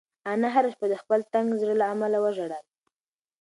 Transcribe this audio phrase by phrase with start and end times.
[0.33, 2.63] انا هره شپه د خپل تنګ زړه له امله وژړل.